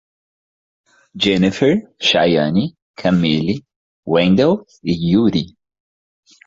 Dienifer, 1.15 1.83
Chaiane, 1.99 2.65
Camille, 2.95 3.61
Wendell 4.07 4.63
e 4.83 4.93
Iure 5.11 5.45